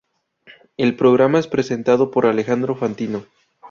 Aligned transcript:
El 0.77 0.95
programa 0.97 1.37
es 1.37 1.45
presentado 1.45 2.09
por 2.09 2.25
Alejandro 2.25 2.75
Fantino. 2.75 3.25